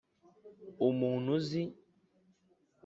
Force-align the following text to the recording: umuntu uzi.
umuntu 0.87 1.27
uzi. 1.37 1.61